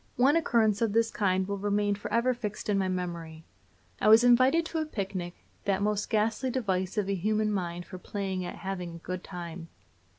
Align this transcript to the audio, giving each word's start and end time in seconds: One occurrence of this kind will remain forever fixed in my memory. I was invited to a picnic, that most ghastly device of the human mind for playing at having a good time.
One 0.15 0.35
occurrence 0.35 0.81
of 0.81 0.93
this 0.93 1.11
kind 1.11 1.47
will 1.47 1.59
remain 1.59 1.93
forever 1.93 2.33
fixed 2.33 2.69
in 2.69 2.79
my 2.79 2.87
memory. 2.87 3.43
I 4.01 4.07
was 4.07 4.23
invited 4.23 4.65
to 4.65 4.79
a 4.79 4.85
picnic, 4.87 5.35
that 5.65 5.83
most 5.83 6.09
ghastly 6.09 6.49
device 6.49 6.97
of 6.97 7.05
the 7.05 7.13
human 7.13 7.51
mind 7.51 7.85
for 7.85 7.99
playing 7.99 8.43
at 8.43 8.55
having 8.55 8.95
a 8.95 9.05
good 9.05 9.23
time. 9.23 9.67